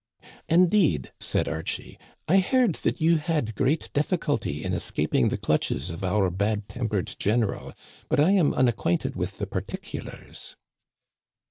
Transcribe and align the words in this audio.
"Indeed," 0.49 1.11
said 1.19 1.47
Archie," 1.47 1.99
I 2.27 2.39
heard 2.39 2.73
that 2.81 2.99
you 2.99 3.17
had 3.17 3.53
great 3.53 3.93
difficulty 3.93 4.63
in 4.63 4.73
escaping 4.73 5.29
the 5.29 5.37
clutches 5.37 5.91
of 5.91 6.03
our 6.03 6.31
bad 6.31 6.67
tempered 6.67 7.15
general, 7.19 7.71
but 8.09 8.19
I 8.19 8.31
am 8.31 8.51
unacquainted 8.51 9.15
with 9.15 9.37
the 9.37 9.45
particulars." 9.45 10.55